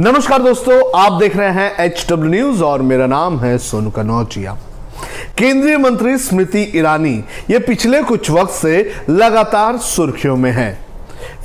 नमस्कार 0.00 0.42
दोस्तों, 0.42 0.74
आप 0.96 1.12
देख 1.12 1.36
रहे 1.36 1.48
हैं 1.48 1.84
एच 1.84 2.04
डब्ल्यू 2.10 2.30
न्यूज़ 2.30 2.62
और 2.64 2.82
मेरा 2.82 3.06
नाम 3.06 3.38
है 3.40 3.56
सोनू 3.58 3.90
कनौजिया 3.90 4.56
केंद्रीय 5.38 5.76
मंत्री 5.76 6.16
स्मृति 6.18 6.62
ईरानी, 6.76 7.12
ये 7.50 7.58
पिछले 7.58 8.02
कुछ 8.02 8.30
वक्त 8.30 8.52
से 8.52 8.92
लगातार 9.10 9.78
सुर्खियों 9.78 10.36
में 10.36 10.50
है। 10.50 10.72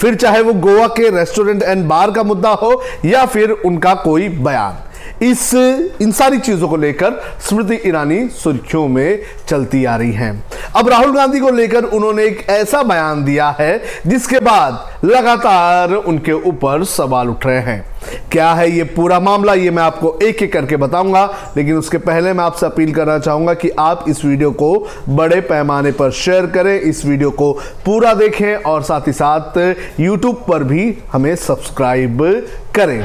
फिर 0.02 0.16
चाहे 0.16 0.42
वो 0.42 0.54
गोवा 0.54 0.88
के 0.88 1.10
रेस्टोरेंट 1.10 1.64
एंड 1.64 1.86
बार 1.86 2.12
का 2.12 2.24
मुद्दा 2.24 2.50
हो 2.54 2.82
या 3.06 3.26
फिर 3.26 3.52
उनका 3.52 3.94
कोई 3.94 4.30
बयान, 4.30 4.78
इस, 5.22 5.54
इन 6.02 6.12
सारी 6.12 6.40
चीज़ों 6.40 6.68
को 6.68 6.78
लेकर 6.78 7.22
स्मृति 7.48 7.80
ईरानी 7.86 8.28
सुर्खियों 8.34 8.88
में 8.88 9.20
चलती 9.48 9.84
आ 9.86 9.96
रही 9.96 10.12
हैं। 10.12 10.44
अब 10.76 10.90
राहुल 10.90 11.16
गांधी 11.16 11.40
को 11.40 11.50
लेकर 11.50 11.84
उन्होंने 11.84 12.24
एक 12.24 12.46
ऐसा 12.50 12.84
बयान 12.84 13.24
दिया 13.26 13.50
है, 13.60 13.82
जिसके 14.08 14.40
बाद 14.40 15.06
लगातार 15.06 15.94
उनके 15.94 16.34
ऊपर 16.34 16.84
सवाल 16.84 17.30
उठ 17.30 17.46
रहे 17.46 17.60
हैं। 17.60 17.84
क्या 18.32 18.52
है 18.54 18.70
ये 18.72 18.84
पूरा 18.86 19.20
मामला, 19.20 19.54
ये 19.54 19.72
मैं 19.72 19.84
आपको 19.84 20.18
एक 20.24 20.42
एक 20.44 20.52
करके 20.54 20.78
बताऊँगा, 20.78 21.26
लेकिन 21.58 21.78
उसके 21.78 21.98
पहले 22.00 22.34
मैं 22.34 22.44
आपसे 22.44 22.66
अपील 22.66 22.94
करना 22.94 23.18
चाहूँगा 23.20 23.54
कि 23.54 23.70
आप 23.70 24.06
इस 24.10 24.24
वीडियो 24.26 24.52
को 24.54 24.74
बड़े 25.10 25.40
पैमाने 25.44 25.92
पर 25.92 26.12
शेयर 26.14 26.46
करें, 26.48 26.80
इस 26.80 27.06
वीडियो 27.06 27.32
को 27.32 27.52
पूरा 27.86 28.14
देखें, 28.14 28.56
और 28.56 28.84
साथ 28.84 29.08
ही 29.08 29.14
साथ 29.14 29.58
यूट्यूब 30.00 30.44
पर 30.48 30.64
भी 30.64 30.98
हमें 31.12 31.36
सब्सक्राइब 31.38 32.24
करें। 32.76 33.04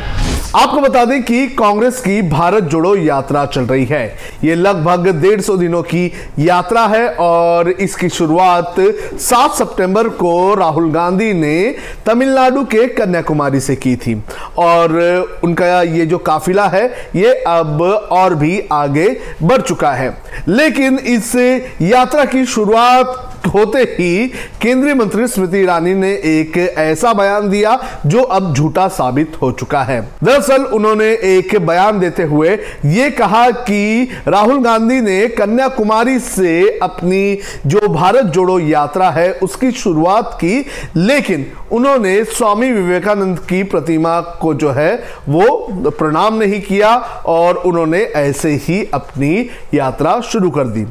आपको 0.56 0.80
बता 0.80 1.05
दें 1.05 1.23
कि 1.23 1.47
कांग्रेस 1.48 2.01
की 2.01 2.20
भारत 2.23 2.62
जोड़ो 2.62 2.95
यात्रा 2.97 3.45
चल 3.47 3.61
रही 3.62 3.84
है। 3.84 4.16
ये 4.45 4.55
लगभग 4.55 5.06
डेढ़ 5.23 5.41
सौ 5.41 5.56
दिनों 5.56 5.83
की 5.83 6.12
यात्रा 6.38 6.87
है 6.87 7.06
और 7.20 7.70
इसकी 7.70 8.09
शुरुआत 8.09 8.75
7 9.20 9.51
सितंबर 9.51 10.09
को 10.09 10.55
राहुल 10.55 10.91
गांधी 10.92 11.33
ने 11.33 11.75
तमिलनाडु 12.06 12.64
के 12.64 12.87
कन्याकुमारी 12.87 13.61
से 13.61 13.77
की 13.77 13.95
थी 13.97 14.14
और 14.59 14.98
उनका 15.45 15.83
ये 15.83 16.06
जो 16.06 16.19
काफिला 16.19 16.66
है, 16.69 16.84
ये 17.16 17.34
अब 17.47 17.83
और 18.12 18.34
भी 18.34 18.62
आगे 18.73 19.09
बढ़ 19.42 19.61
चुका 19.61 19.92
है। 19.92 20.17
लेकिन 20.48 20.98
इस 20.98 21.34
यात्रा 21.83 22.25
की 22.25 22.45
शुरुआत 22.47 23.30
होते 23.46 23.83
ही 23.91 24.27
केंद्रीय 24.62 24.94
मंत्री 24.94 25.27
स्मृति 25.27 25.58
ईरानी 25.58 25.94
ने 25.94 26.10
एक 26.24 26.56
ऐसा 26.78 27.12
बयान 27.12 27.48
दिया 27.50 27.78
जो 28.06 28.22
अब 28.22 28.52
झूठा 28.55 28.86
साबित 28.88 29.36
हो 29.42 29.50
चुका 29.52 29.83
है। 29.83 30.00
दरअसल 30.24 30.64
उन्होंने 30.64 31.08
एक 31.36 31.56
बयान 31.61 31.98
देते 32.00 32.22
हुए 32.22 32.50
ये 32.86 33.11
कहा 33.11 33.50
कि 33.50 34.08
राहुल 34.28 34.62
गांधी 34.62 35.00
ने 35.00 35.27
कन्याकुमारी 35.28 36.18
से 36.18 36.78
अपनी 36.83 37.38
जो 37.66 37.88
भारत 37.88 38.24
जोड़ो 38.27 38.58
यात्रा 38.58 39.11
है 39.11 39.33
उसकी 39.33 39.70
शुरुआत 39.72 40.34
की, 40.34 40.64
लेकिन 40.96 41.46
उन्होंने 41.73 42.23
स्वामी 42.27 42.71
विवेकानंद 42.73 43.39
की 43.41 43.63
प्रतिमा 43.65 44.21
को 44.41 44.53
जो 44.55 44.71
है, 44.71 44.93
वो 45.29 45.91
प्रणाम 45.91 46.35
नहीं 46.35 46.61
किया 46.61 46.95
और 47.27 47.57
उन्होंने 47.57 47.99
ऐसे 47.99 48.51
ही 48.59 48.83
अपनी 48.95 49.49
यात्रा 49.75 50.21
शुरू 50.23 50.51
कर 50.51 50.67
दी। 50.67 50.85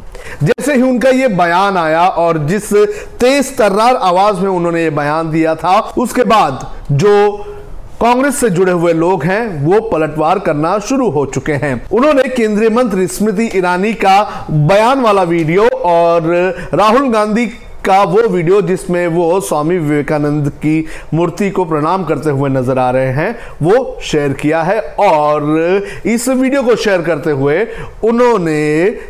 जैसे 0.44 0.74
ही 0.74 0.82
उनका 0.82 1.10
ये 1.10 1.28
बयान 1.28 1.78
आया 1.78 2.08
और 2.08 2.38
जिस 2.48 2.74
तेज 3.20 3.56
तर्रार 3.58 3.96
आवाज़ 3.96 4.40
में 4.40 4.50
उन्होंने 4.50 4.84
ये 4.84 4.90
बयान 4.90 5.32
दिया 5.32 5.56
था, 5.56 5.80
उसके 5.98 6.24
बाद 6.24 6.68
जो 6.92 7.46
कांग्रेस 8.02 8.36
से 8.40 8.50
जुड़े 8.50 8.72
हुए 8.72 8.92
लोग 8.94 9.24
हैं, 9.24 9.66
वो 9.66 9.80
पलटवार 9.90 10.40
करना 10.40 10.78
शुरू 10.80 11.10
हो 11.10 11.26
चुके 11.26 11.54
हैं। 11.54 11.74
उन्होंने 11.90 12.24
केंद्रीय 12.30 12.70
मंत्री 12.70 13.08
स्मृति 13.08 13.50
ईरानी 13.56 13.94
का 13.94 14.46
बयान 14.52 15.02
वाला 15.02 15.24
वीडियो 15.24 15.68
और 15.68 16.22
राहुल 16.74 17.10
गांधी 17.12 17.46
का 17.86 18.02
वो 18.04 18.28
वीडियो 18.30 18.62
जिसमें 18.62 19.06
वो 19.08 19.40
स्वामी 19.42 19.78
विवेकानंद 19.78 20.50
की 20.56 20.86
मूर्ति 21.14 21.50
को 21.50 21.66
प्रणाम 21.66 22.04
करते 22.06 22.30
हुए 22.30 22.50
नज़र 22.50 22.80
आ 22.80 22.90
रहे 22.92 23.12
हैं, 23.14 23.36
वो 23.64 24.00
शेयर 24.04 24.34
किया 24.34 24.62
है 24.64 24.80
और 25.00 25.88
इस 26.06 26.28
वीडियो 26.30 26.64
को 26.64 26.76
शेयर 26.76 27.02
करते 27.02 27.32
हुए 27.32 27.66
उन्होंने 28.04 28.60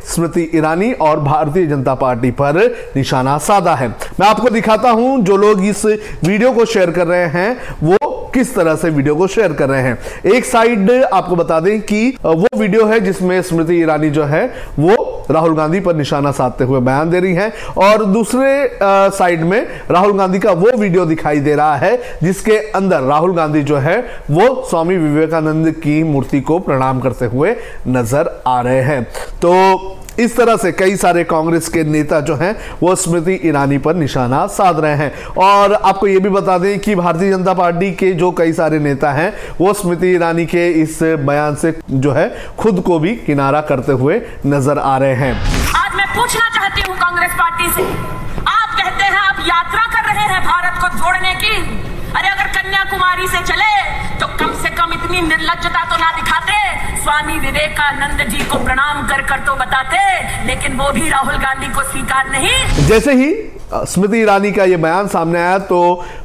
स्मृति 0.07 0.49
ईरानी 0.55 0.91
और 0.93 1.19
भारतीय 1.21 1.65
जनता 1.67 1.95
पार्टी 1.95 2.31
पर 2.33 2.63
निशाना 2.95 3.37
साधा 3.39 3.75
है। 3.75 3.87
मैं 3.87 4.27
आपको 4.27 4.49
दिखाता 4.49 4.89
हूँ 4.91 5.21
जो 5.23 5.37
लोग 5.37 5.65
इस 5.65 5.85
वीडियो 5.85 6.51
को 6.51 6.65
शेयर 6.65 6.91
कर 6.91 7.07
रहे 7.07 7.27
हैं, 7.27 7.57
वो 7.83 7.97
किस 8.33 8.53
तरह 8.55 8.75
से 8.75 8.89
वीडियो 8.89 9.15
को 9.15 9.27
शेयर 9.27 9.53
कर 9.53 9.69
रहे 9.69 9.81
हैं। 9.81 10.31
एक 10.31 10.45
साइड 10.45 10.91
आपको 11.03 11.35
बता 11.35 11.59
दें 11.59 11.79
कि 11.81 12.07
वो 12.25 12.57
वीडियो 12.57 12.85
है 12.85 12.99
जिसमें 12.99 13.41
स्मृति 13.41 13.75
ईरानी 13.75 14.09
जो 14.09 14.23
है, 14.23 14.45
वो 14.79 14.95
राहुल 15.31 15.55
गांधी 15.55 15.79
पर 15.79 15.95
निशाना 15.95 16.31
साधते 16.31 16.63
हुए 16.63 16.79
बयान 16.81 17.09
दे 17.09 17.19
रही 17.19 17.33
हैं 17.33 17.51
और 17.77 18.05
दूसरे 18.05 18.79
साइड 19.17 19.43
में 19.43 19.67
राहुल 19.91 20.17
गांधी 20.17 20.39
का 20.39 20.51
वो 20.53 20.77
वीडियो 20.77 21.05
दिखाई 21.05 21.39
दे 21.39 21.55
रहा 21.55 21.75
है 21.75 21.97
जिसके 22.23 22.57
अंदर 22.71 23.01
राहुल 23.01 23.35
गांधी 23.35 23.61
जो 23.63 23.77
है, 23.77 23.99
वो 24.31 24.65
स्वामी 24.69 24.95
विवेकानंद 24.97 25.71
की 25.73 26.01
मूर्ति 26.03 26.41
को 26.41 26.59
प्रणाम 26.59 26.99
करते 26.99 27.25
हुए 27.25 27.55
नज़र 27.87 28.29
आ 28.47 28.59
रहे 28.61 28.81
हैं। 28.81 29.03
तो 29.43 29.53
इस 30.19 30.35
तरह 30.37 30.57
से 30.57 30.71
कई 30.71 30.95
सारे 30.97 31.23
कांग्रेस 31.25 31.67
के 31.69 31.83
नेता 31.85 32.19
जो 32.21 32.35
हैं, 32.35 32.55
वो 32.81 32.95
स्मृति 32.97 33.39
ईरानी 33.45 33.77
पर 33.77 33.95
निशाना 33.95 34.45
साध 34.49 34.79
रहे 34.79 34.95
हैं। 34.95 35.11
और 35.39 35.73
आपको 35.73 36.07
ये 36.07 36.19
भी 36.19 36.29
बता 36.29 36.57
दें 36.57 36.79
कि 36.79 36.95
भारतीय 36.95 37.31
जनता 37.31 37.53
पार्टी 37.53 37.91
के 37.93 38.11
जो 38.13 38.31
कई 38.31 38.53
सारे 38.53 38.79
नेता 38.79 39.11
हैं, 39.11 39.31
वो 39.59 39.73
स्मृति 39.73 40.07
ईरानी 40.07 40.45
के 40.45 40.67
इस 40.81 40.97
बयान 41.03 41.55
से 41.55 41.73
जो 41.91 42.11
है, 42.11 42.29
खुद 42.57 42.81
को 42.81 42.99
भी 42.99 43.15
किनारा 43.17 43.61
करते 43.63 43.91
हुए 43.93 44.21
नज़र 44.47 44.79
आ 44.79 44.97
रहे 44.97 45.15
हैं। 45.15 45.33
आज 45.77 45.95
मैं 45.95 46.07
पूछना 46.15 46.49
चाहती 46.49 46.81
हूँ 46.81 46.97
कांग्रेस 46.97 47.31
पार्टी 47.39 47.71
से, 47.71 47.83
आप 48.49 48.75
कहते 48.75 49.03
हैं 49.03 49.19
आप 49.19 49.39
यात्रा 49.47 49.85
कर 49.87 50.03
रहे 50.05 50.25
हैं 50.25 50.41
भारत 50.45 50.81
को 50.81 50.97
जोड़ने 50.97 51.33
की? 51.35 51.55
अरे 52.11 52.29
अगर 52.29 52.47
कन्याकुमारी 52.53 53.27
से 53.27 53.43
चले 53.43 53.71
तो 54.19 54.27
कम 54.37 54.53
से 54.61 54.69
कम 54.71 54.93
इतनी 54.93 55.21
निर्लजता 55.23 55.83
तो 55.85 55.97
ना 55.97 56.11
दिखाते। 56.13 56.48
स्वामी 57.09 57.37
विवेकानंद 57.39 58.19
जी 58.29 58.43
को 58.45 58.57
प्रणाम 58.65 59.01
कर 59.07 59.21
कर 59.21 59.39
तो 59.45 59.53
बताते 59.55 59.99
लेकिन 60.47 60.73
वो 60.77 60.91
भी 60.93 61.07
राहुल 61.09 61.37
गांधी 61.37 61.67
को 61.73 61.83
स्वीकार 61.83 62.29
नहीं। 62.31 62.87
जैसे 62.87 63.13
ही 63.13 63.33
स्मृति 63.85 64.17
ईरानी 64.17 64.51
का 64.51 64.63
यह 64.63 64.77
बयान 64.77 65.07
सामने 65.07 65.39
आया 65.39 65.57
तो 65.59 65.79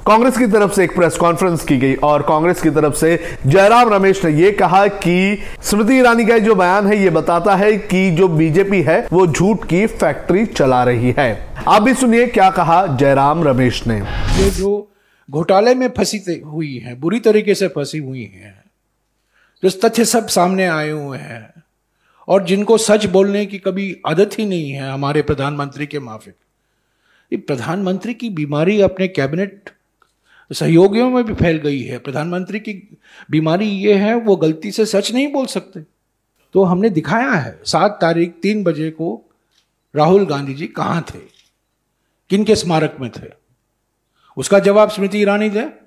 कांग्रेस 0.06 0.36
की 0.38 0.46
तरफ़ 0.46 0.72
से 0.72 0.84
एक 0.84 0.94
प्रेस 0.96 1.16
कॉन्फ्रेंस 1.16 1.64
की 1.64 1.76
गई 1.76 1.94
और 2.04 2.22
कांग्रेस 2.22 2.60
की 2.62 2.70
तरफ़ 2.70 2.94
से 2.94 3.16
जयराम 3.46 3.92
रमेश 3.94 4.24
ने 4.24 4.30
यह 4.32 4.56
कहा 4.58 4.86
कि 4.86 5.16
स्मृति 5.62 5.96
ईरानी 5.98 6.24
का 6.24 6.38
जो 6.38 6.54
बयान 6.54 6.86
है 6.86 6.98
यह 6.98 7.10
बताता 7.10 7.54
है 7.56 7.72
कि 7.84 8.10
जो 8.10 8.28
बीजेपी 8.30 8.82
है 8.82 8.98
वो 9.12 9.26
झूठ 9.26 9.64
की 9.64 9.86
फैक्ट्री 9.86 10.44
चला 10.46 10.82
रही 10.84 11.14
है। 11.18 11.28
आप 11.68 11.82
भी 11.82 11.94
सुनिए 11.94 12.26
क्या 12.26 12.50
कहा 12.50 12.86
जयराम 12.96 13.44
रमेश 13.44 13.82
ने। 13.86 13.96
ये 14.42 14.50
जो 14.50 14.76
घोटाले 15.28 15.74
में 15.74 15.88
फंसी 15.88 16.40
हुई 16.46 16.76
है 16.78 16.94
बुरी 17.00 17.20
तरीके 17.20 17.54
से 17.54 17.68
फंसी 17.68 17.98
हुई 17.98 18.22
हैं 18.34 18.52
जो 19.64 19.70
तथ्य 19.70 20.04
सब 20.04 20.26
सामने 20.26 20.66
आए 20.66 20.90
हुए 20.90 21.18
हैं 21.18 21.62
और 22.28 22.44
जिनको 22.44 22.78
सच 22.78 23.06
बोलने 23.06 23.46
की 23.46 23.58
कभी 23.58 24.00
आदत 24.06 24.30
ही 24.38 24.46
नहीं 24.46 24.70
है 24.70 24.90
हमारे 24.90 25.22
प्रधानमंत्री 25.22 25.86
के 25.86 25.98
माफिक। 25.98 26.34
ये 27.32 27.38
प्रधानमंत्री 27.38 28.14
की 28.14 28.30
बीमारी 28.30 28.80
अपने 28.80 29.08
कैबिनेट 29.08 29.70
सहयोगियों 30.52 31.10
में 31.10 31.24
भी 31.24 31.34
फैल 31.34 31.56
गई 31.56 31.82
है। 31.82 31.98
प्रधानमंत्री 31.98 32.60
की 32.60 32.96
बीमारी 33.30 33.68
ये 33.68 33.94
है, 33.94 34.14
वो 34.14 34.36
गलती 34.36 34.70
से 34.70 34.86
सच 34.86 35.12
नहीं 35.12 35.32
बोल 35.32 35.46
सकते। 35.46 35.80
तो 36.52 36.64
हमने 36.64 36.90
दिखाया 36.90 37.30
है, 37.30 37.60
सात 37.64 37.98
तारीख 38.00 38.34
तीन 38.42 38.64
बजे 38.64 38.90
को 38.90 39.30
राहुल 39.96 40.26
गांधी 40.26 40.54
जी 40.54 40.66
कहाँ 40.66 41.04
थे? 41.14 41.18
किन 42.30 42.44
के 42.44 42.56
स्मारक 42.56 42.96
में 43.00 43.10
थे? 43.10 43.28
उसका 44.36 44.58
जवाब 44.58 44.90
स्मृति 44.90 45.18
ईरानी 45.18 45.50
दे 45.50 45.83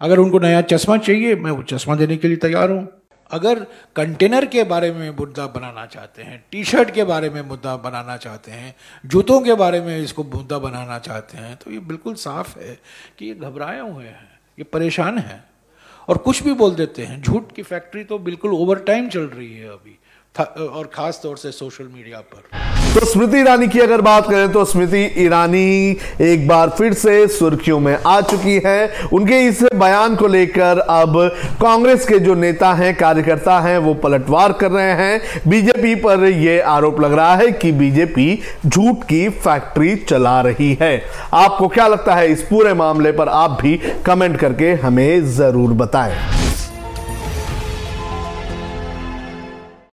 अगर 0.00 0.18
उनको 0.18 0.38
नया 0.38 0.60
चश्मा 0.64 0.96
चाहिए, 0.98 1.34
मैं 1.36 1.50
वो 1.50 1.62
चश्मा 1.64 1.94
देने 1.96 2.16
के 2.16 2.28
लिए 2.28 2.36
तैयार 2.38 2.70
हूँ। 2.70 2.86
अगर 3.30 3.58
कंटेनर 3.96 4.44
के 4.46 4.62
बारे 4.64 4.90
में 4.92 5.10
मुद्दा 5.10 5.46
बनाना 5.46 5.84
चाहते 5.86 6.22
हैं 6.22 6.42
टी 6.52 6.64
शर्ट 6.64 6.90
के 6.90 7.04
बारे 7.04 7.30
में 7.30 7.40
मुद्दा 7.42 7.76
बनाना 7.78 8.16
चाहते 8.16 8.50
हैं, 8.50 8.74
जूतों 9.04 9.40
के 9.40 9.54
बारे 9.54 9.80
में 9.80 9.98
इसको 9.98 10.24
मुद्दा 10.26 10.58
बनाना 10.58 10.98
चाहते 11.00 11.38
हैं 11.38 11.56
तो 11.56 11.70
ये 11.70 11.78
बिल्कुल 11.80 12.14
साफ़ 12.16 12.58
है 12.58 12.78
कि 13.18 13.26
ये 13.26 13.34
घबराए 13.34 13.80
हुए 13.80 14.04
हैं, 14.04 14.30
ये 14.58 14.64
परेशान 14.64 15.18
हैं। 15.18 15.42
और 16.08 16.18
कुछ 16.18 16.42
भी 16.42 16.52
बोल 16.54 16.74
देते 16.74 17.02
हैं, 17.02 17.20
झूठ 17.22 17.52
की 17.52 17.62
फैक्ट्री 17.64 18.04
तो 18.04 18.18
बिल्कुल 18.20 18.52
ओवर 18.52 18.78
टाइम 18.82 19.08
चल 19.08 19.26
रही 19.26 19.52
है 19.52 19.68
अभी 19.68 19.98
और 20.58 20.90
खास 20.94 21.20
तौर 21.22 21.36
से 21.36 21.52
सोशल 21.52 21.84
मीडिया 21.86 22.20
पर। 22.22 22.83
तो 22.94 23.04
स्मृति 23.06 23.38
ईरानी 23.38 23.66
की 23.68 23.80
अगर 23.80 24.00
बात 24.00 24.28
करें 24.30 24.52
तो 24.52 24.64
स्मृति 24.64 24.98
ईरानी 25.18 25.96
एक 26.22 26.46
बार 26.48 26.68
फिर 26.78 26.92
से 26.94 27.26
सुर्खियों 27.28 27.78
में 27.80 27.96
आ 28.06 28.20
चुकी 28.20 28.58
है। 28.64 29.08
उनके 29.12 29.40
इस 29.46 29.62
बयान 29.74 30.14
को 30.16 30.26
लेकर 30.26 30.78
अब 30.78 31.16
कांग्रेस 31.62 32.06
के 32.08 32.18
जो 32.18 32.34
नेता 32.34 32.72
हैं, 32.72 32.94
कार्यकर्ता 32.96 33.58
हैं, 33.60 33.76
वो 33.78 33.94
पलटवार 33.94 34.52
कर 34.52 34.70
रहे 34.70 34.92
हैं। 34.92 35.40
बीजेपी 35.48 35.94
पर 35.94 36.24
यह 36.24 36.68
आरोप 36.68 37.00
लग 37.00 37.12
रहा 37.12 37.34
है 37.34 37.50
कि 37.52 37.72
बीजेपी 37.72 38.38
झूठ 38.66 39.02
की 39.04 39.28
फैक्ट्री 39.40 39.96
चला 40.08 40.40
रही 40.40 40.72
है। 40.80 40.96
आपको 41.34 41.68
क्या 41.68 41.88
लगता 41.88 42.14
है 42.14 42.30
इस 42.32 42.42
पूरे 42.42 42.74
मामले 42.74 43.12
पर 43.12 43.28
आप 43.30 43.58
भी 43.62 43.76
कमेंट 44.06 44.36
करके 44.36 44.72
हमें 44.76 45.24
ज़रूर 45.32 45.72
बताएँ। 45.74 46.33